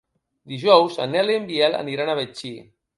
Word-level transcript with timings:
Dijous 0.53 0.97
en 1.05 1.15
Nel 1.17 1.31
i 1.35 1.37
en 1.43 1.47
Biel 1.53 1.79
aniran 1.85 2.15
a 2.17 2.21
Betxí. 2.25 2.57